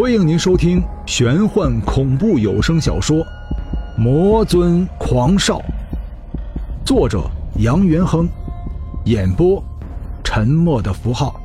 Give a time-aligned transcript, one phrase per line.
[0.00, 3.16] 欢迎您收听玄幻恐怖有声小说
[3.98, 5.58] 《魔尊狂少》，
[6.86, 8.28] 作者杨元亨，
[9.06, 9.60] 演播
[10.22, 11.40] 沉默的符号。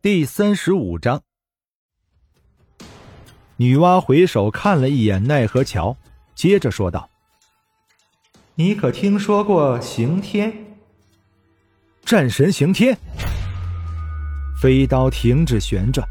[0.00, 1.20] 第三十五章。
[3.58, 5.96] 女娲回首看了一眼奈何桥，
[6.34, 7.08] 接着说道
[8.54, 10.52] ：“你可听说过刑天？
[12.04, 12.98] 战神刑天？”
[14.60, 16.06] 飞刀停止旋转，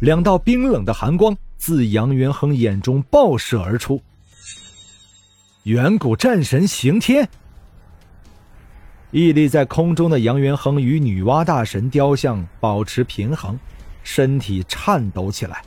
[0.00, 4.00] 两道冰冷的寒光自杨元亨眼中爆射而出。
[5.64, 7.28] 远古战神刑天！
[9.10, 13.58] 屹立在空中的杨元亨与女娲大神雕像保持平衡，
[14.04, 15.64] 身体颤抖起来。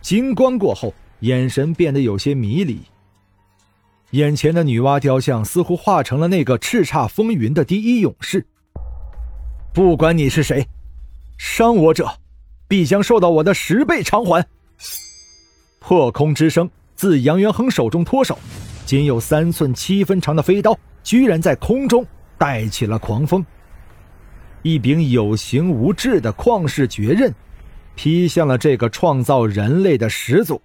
[0.00, 2.80] 金光过后，眼神变得有些迷离。
[4.12, 8.44] 眼前的女娲雕像似乎化成了那个叱咤风云的第一勇士。
[9.72, 10.66] 不管你是谁，
[11.38, 12.12] 伤我者，
[12.66, 14.44] 必将受到我的十倍偿还。
[15.78, 18.38] 破空之声自杨元亨手中脱手，
[18.84, 22.04] 仅有三寸七分长的飞刀居然在空中
[22.36, 23.44] 带起了狂风。
[24.62, 27.32] 一柄有形无质的旷世绝刃。
[28.02, 30.58] 劈向了这个创造人类的始祖。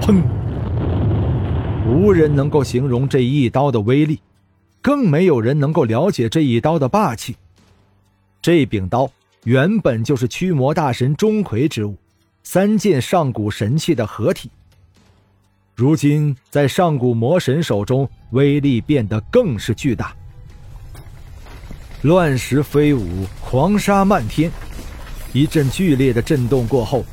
[0.00, 0.22] 砰！
[1.88, 4.20] 无人能够形容这一刀的威力，
[4.80, 7.34] 更没有人能够了解这一刀的霸气。
[8.40, 9.10] 这柄刀
[9.42, 11.96] 原本就是驱魔大神钟馗之物，
[12.44, 14.48] 三件上古神器的合体。
[15.74, 20.14] 如今在上古魔神手中，威力变得更是巨大。
[22.02, 24.48] 乱石飞舞，狂沙漫天。
[25.32, 27.04] 一阵剧烈的震动过后，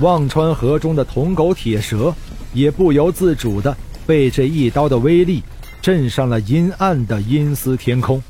[0.00, 2.14] 忘川河中的铜狗铁蛇
[2.52, 5.42] 也不由自主的被这一刀的威力
[5.80, 8.22] 震上了阴暗的阴司天空。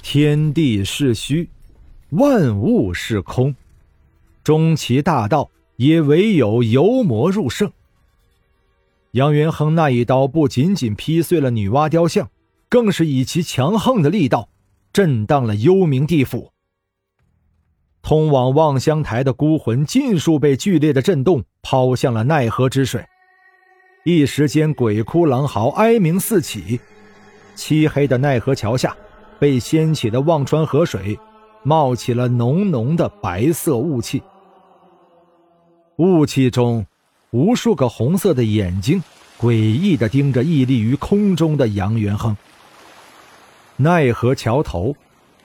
[0.00, 1.48] 天地是虚，
[2.10, 3.54] 万物是空，
[4.44, 7.72] 终其大道也唯有由魔入圣。
[9.12, 12.30] 杨元亨那一刀不仅仅劈碎了女娲雕像，
[12.68, 14.48] 更是以其强横的力道
[14.92, 16.51] 震荡了幽冥地府。
[18.02, 23.06] 通往望乡台的孤魂尽数被剧烈的震动抛向了奈何之水，
[24.04, 26.80] 一时间鬼哭狼嚎，哀鸣四起。
[27.54, 28.96] 漆黑的奈何桥下，
[29.38, 31.18] 被掀起的忘川河水
[31.62, 34.20] 冒起了浓浓的白色雾气。
[35.96, 36.84] 雾气中，
[37.30, 39.00] 无数个红色的眼睛
[39.38, 42.36] 诡异的盯着屹立于空中的杨元亨。
[43.76, 44.96] 奈何桥头，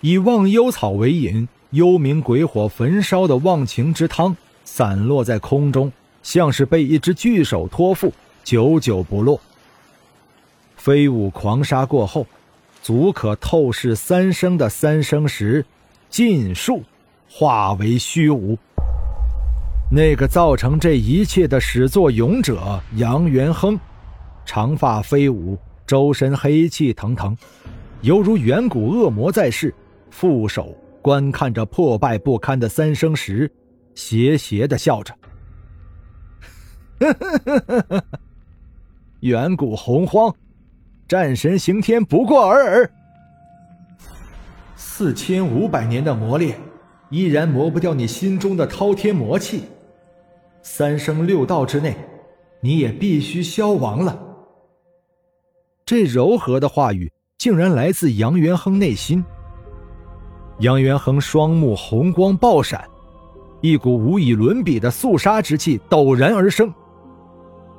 [0.02, 1.48] 以忘忧草为引。
[1.72, 5.92] 幽冥鬼火焚烧的忘情之汤散落在空中，
[6.24, 8.14] 像是被一只巨手托付，
[8.44, 9.40] 久久不落。
[10.78, 12.26] 飞舞狂沙过后，
[12.82, 15.66] 足可透视三生的三生石
[16.10, 16.82] 尽数
[17.30, 18.58] 化为虚无。
[19.92, 23.78] 那个造成这一切的始作俑者杨元亨，
[24.46, 27.38] 长发飞舞，周身黑气腾腾，
[28.02, 29.74] 犹如远古恶魔在世，
[30.10, 30.74] 负手。
[31.02, 33.52] 观看着破败不堪的三生石，
[33.96, 35.14] 邪邪的笑着。
[39.22, 40.34] 远古洪荒，
[41.08, 42.92] 战神刑天不过尔尔。
[44.76, 46.60] 四千五百年的磨练，
[47.10, 49.64] 依然磨不掉你心中的滔天魔气。
[50.62, 51.96] 三生六道之内，
[52.62, 54.20] 你也必须消亡了。
[55.86, 59.24] 这柔和的话语，竟然来自杨元亨内心。
[60.60, 62.84] 杨元恒双目红光爆闪，
[63.62, 66.74] 一股无以伦比的肃杀之气陡然而生。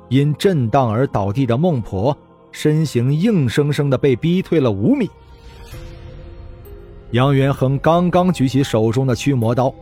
[0.07, 2.17] 因震荡而倒地的孟婆
[2.51, 5.09] 身形硬生生的被逼退了五米。
[7.11, 9.73] 杨元亨刚刚举起手中的驱魔刀，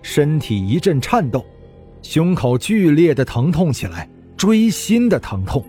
[0.00, 1.44] 身体一阵颤抖，
[2.02, 5.64] 胸口剧烈的疼痛起来，锥心的疼痛，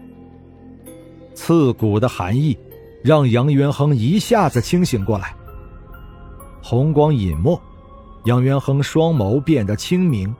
[1.33, 2.55] 刺骨的寒意，
[3.03, 5.35] 让杨元亨一下子清醒过来。
[6.67, 7.61] 红光隐没，
[8.23, 10.35] 杨元亨双眸变得清明，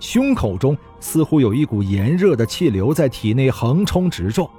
[0.00, 4.50] 胸口中似乎有一股炎热的气流在体内横冲直撞，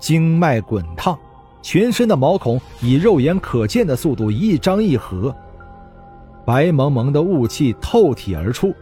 [0.00, 1.18] 经脉滚烫，
[1.60, 5.36] 全身的毛孔以肉眼可见的速度一张一合，
[6.46, 8.74] 白蒙蒙的雾气透体而出，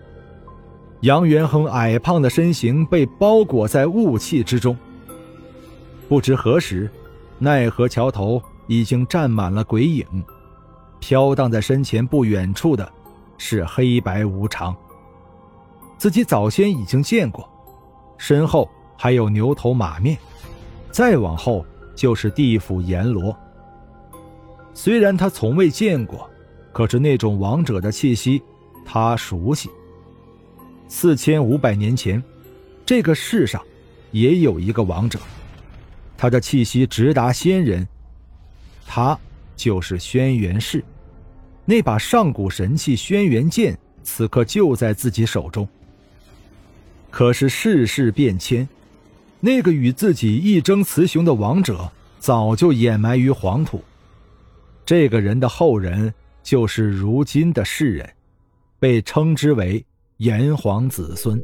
[1.00, 4.78] 杨元亨矮胖的身形被包裹在雾气之中。
[6.08, 6.88] 不知何时，
[7.40, 10.06] 奈何桥头已经站满了鬼影。
[11.06, 12.90] 飘荡在身前不远处的，
[13.36, 14.74] 是黑白无常。
[15.98, 17.46] 自己早先已经见过，
[18.16, 18.66] 身后
[18.96, 20.16] 还有牛头马面，
[20.90, 21.62] 再往后
[21.94, 23.36] 就是地府阎罗。
[24.72, 26.26] 虽然他从未见过，
[26.72, 28.42] 可是那种王者的气息，
[28.82, 29.68] 他熟悉。
[30.88, 32.22] 四千五百年前，
[32.86, 33.60] 这个世上
[34.10, 35.18] 也有一个王者，
[36.16, 37.86] 他的气息直达仙人，
[38.86, 39.18] 他
[39.54, 40.82] 就是轩辕氏。
[41.64, 45.66] 那把上古神器轩辕剑，此刻就在自己手中。
[47.11, 48.69] 可是世事变迁，
[49.40, 53.82] 那个与自己一争雌雄的王者，早就掩埋于黄土。
[54.84, 56.12] 这个人的后人
[56.43, 58.11] 就是如今的世人，
[58.78, 59.82] 被称之为
[60.19, 61.40] 炎黄子孙。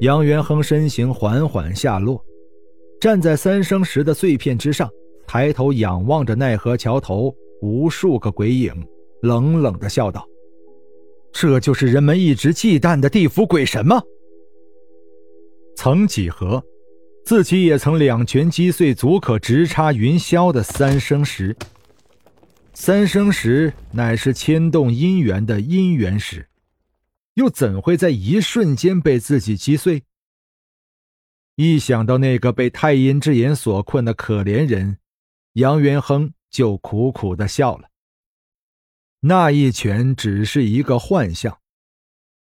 [0.00, 2.24] 杨元亨身形缓缓下落，
[3.00, 4.90] 站在三生石的碎片之上，
[5.26, 8.72] 抬头仰望着奈何桥头无数个鬼影，
[9.22, 10.26] 冷冷的笑道
[11.32, 14.02] ：“这就是人们一直忌惮的地府鬼神吗？”
[15.76, 16.62] 曾几何？
[17.24, 21.56] 自己也曾两拳击碎足可直插云霄的三生石。
[22.74, 26.46] 三生石乃是牵动姻缘的姻缘石，
[27.34, 30.02] 又怎会在一瞬间被自己击碎？
[31.56, 34.98] 一想到那个被太阴之眼所困的可怜人，
[35.54, 37.88] 杨元亨就苦苦的笑了。
[39.22, 41.58] 那一拳只是一个幻象，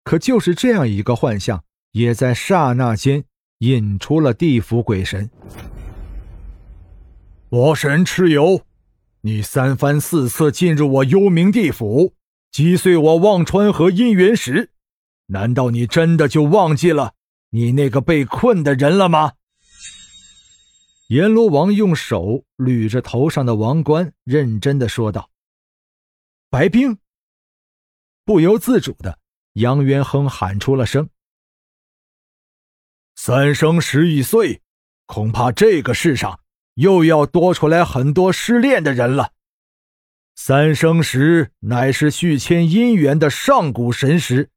[0.05, 3.25] 可就是这样一个幻象，也在刹那间。
[3.62, 5.31] 引出了地府鬼神。
[7.49, 8.62] 魔神蚩尤，
[9.20, 12.15] 你三番四次进入我幽冥地府，
[12.50, 14.70] 击碎我忘川河姻缘石，
[15.26, 17.12] 难道你真的就忘记了
[17.50, 19.35] 你那个被困的人了吗？
[21.12, 25.29] 阎罗王用手捋着头上的王冠，认真的说道
[26.49, 26.97] ：“白冰。”
[28.25, 29.19] 不由自主的，
[29.53, 31.11] 杨元亨喊出了声。
[33.14, 34.62] 三生石已碎，
[35.05, 36.41] 恐怕这个世上
[36.76, 39.35] 又要多出来很多失恋的人了。
[40.35, 44.49] 三生石乃是续签姻缘的上古神石，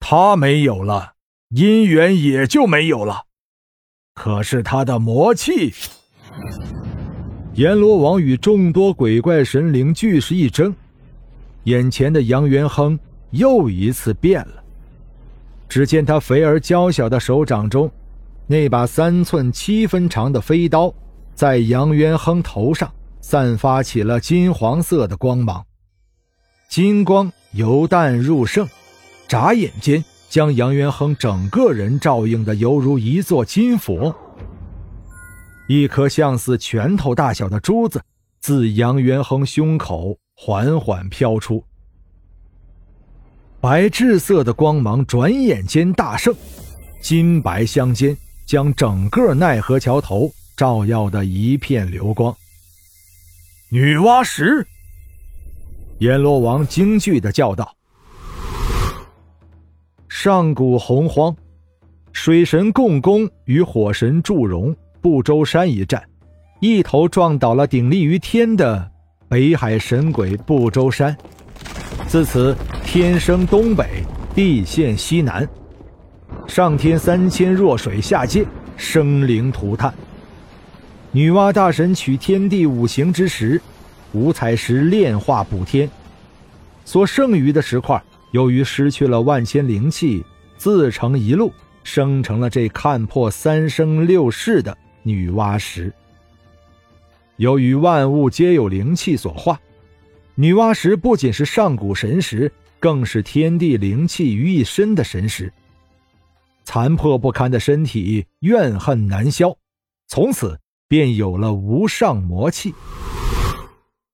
[0.00, 1.16] 它没有了，
[1.50, 3.26] 姻缘也就没有了。
[4.14, 5.72] 可是他的魔气……
[7.54, 10.74] 阎罗王与众多鬼怪神灵俱是一怔，
[11.64, 12.98] 眼前的杨元亨
[13.30, 14.62] 又一次变了。
[15.68, 17.90] 只见他肥而娇小的手掌中，
[18.46, 20.92] 那把三寸七分长的飞刀，
[21.34, 25.64] 在杨元亨头上散发起了金黄色的光芒，
[26.68, 28.68] 金光由淡入盛，
[29.28, 34.12] 眨眼间将杨元亨整个人照映的犹如一座金佛。
[35.68, 38.02] 一颗像似拳头大小的珠子
[38.40, 41.62] 自杨元亨胸口缓缓飘出。
[43.60, 46.34] 白炽色的光芒转眼间大盛，
[47.00, 52.34] 金白相间，将整个奈何桥头照耀的一片流光。
[53.70, 54.66] 女娲石，
[56.00, 57.72] 阎罗王惊惧的叫道
[60.16, 61.34] ：“上古洪荒，
[62.12, 66.00] 水神共工与火神祝融不周山一战，
[66.60, 68.88] 一头撞倒了鼎立于天的
[69.28, 71.14] 北海神鬼不周山。”
[72.06, 74.04] 自此，天生东北，
[74.36, 75.46] 地陷西南。
[76.46, 79.92] 上天三千弱水下界，生灵涂炭。
[81.10, 83.60] 女娲大神取天地五行之时，
[84.12, 85.90] 五彩石炼化补天。
[86.84, 88.00] 所剩余的石块，
[88.34, 90.24] 由于失去了万千灵气，
[90.56, 91.52] 自成一路，
[91.84, 95.92] 生成了这看破三生六世的女娲石。
[97.36, 99.60] 由于万物皆有灵气所化。
[100.34, 102.50] 女娲石不仅是上古神石，
[102.80, 105.52] 更是天地灵气于一身的神石。
[106.64, 109.56] 残破不堪的身体，怨恨难消，
[110.08, 112.74] 从此便有了无上魔气。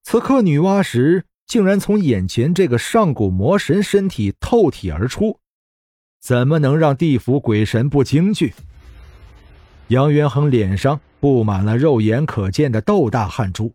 [0.03, 5.41] 此刻，女娲石竟然从眼前这个上古魔神身体透体而出，
[6.21, 8.55] 怎么能让地府鬼神不惊惧？
[9.89, 13.75] 杨元亨脸上布满了肉眼可见的豆大汗珠。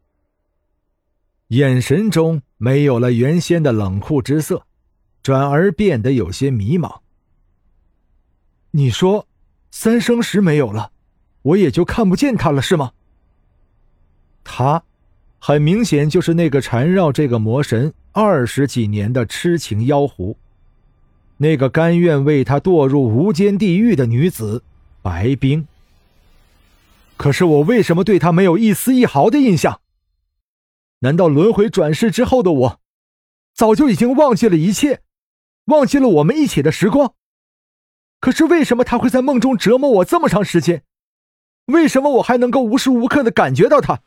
[1.48, 4.66] 眼神中没有了原先的冷酷之色，
[5.22, 7.02] 转而变得有些迷茫。
[8.72, 9.28] 你说，
[9.70, 10.94] 三生石没有了，
[11.42, 12.94] 我也就看不见他了，是吗？
[14.46, 14.82] 他，
[15.48, 20.38] 很明显就是那个缠绕这个魔神二十几年的痴情妖狐，
[21.38, 24.64] 那个甘愿为他堕入无间地狱的女子
[25.04, 25.68] 白冰。
[27.16, 29.82] 可是我为什么对他没有一丝一毫的印象？
[31.02, 32.80] 难道轮回转世之后的我，
[33.54, 35.02] 早就已经忘记了一切，
[35.66, 37.14] 忘记了我们一起的时光？
[38.20, 40.82] 可是为什么他会在梦中折磨我这么长时间？
[41.66, 44.02] 为什么我还能够无时无刻的感觉到他？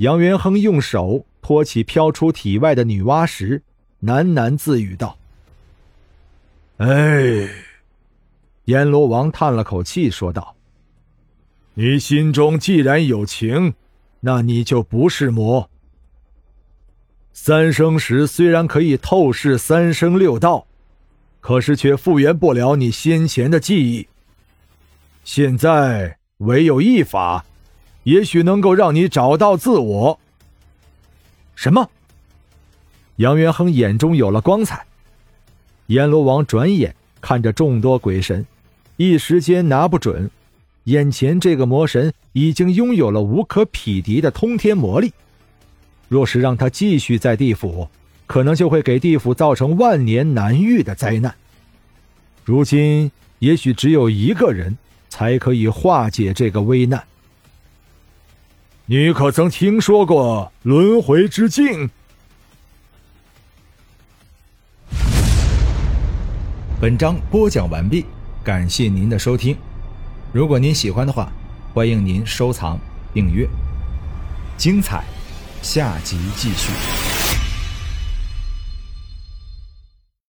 [0.00, 3.62] 杨元亨用手托起飘出体外的女娲石，
[4.02, 5.18] 喃喃自语道
[6.78, 7.48] ：“哎。”
[8.64, 10.56] 阎罗王叹了口气，说道
[11.74, 13.74] ：“你心中既然有情，
[14.20, 15.68] 那你就不是魔。
[17.34, 20.66] 三生石虽然可以透视三生六道，
[21.40, 24.08] 可是却复原不了你先前的记忆。
[25.24, 27.44] 现在唯有一法，
[28.04, 30.20] 也许能够让你找到自我。
[31.54, 31.88] 什么？”
[33.16, 34.86] 杨元亨眼中有了光彩。
[35.86, 38.46] 阎罗王转眼看着众多鬼神。
[38.96, 40.30] 一时间拿不准，
[40.84, 45.12] 眼前这个魔神已经拥有了无可匹敌的通天魔力。
[46.08, 47.88] 若是让他继续在地府，
[48.26, 51.34] 可能就会给地府造成万年难遇的灾难。
[52.44, 54.76] 如今，也许只有一个人
[55.08, 57.02] 才可以化解这个危难。
[58.92, 61.88] 你可曾听说过轮回之境？
[66.80, 68.04] 本章播讲完毕。
[68.42, 69.56] 感谢您的收听，
[70.32, 71.30] 如果您喜欢的话，
[71.72, 72.76] 欢迎您收藏、
[73.14, 73.48] 订阅。
[74.56, 75.04] 精彩，
[75.62, 76.99] 下集继续。